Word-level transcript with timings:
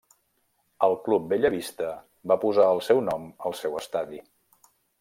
El 0.87 0.95
Club 1.07 1.27
Bella 1.33 1.51
Vista 1.57 1.91
va 2.33 2.39
posar 2.47 2.67
el 2.77 2.83
seu 2.89 3.05
nom 3.11 3.31
al 3.51 3.59
seu 3.61 3.79
estadi. 3.85 4.27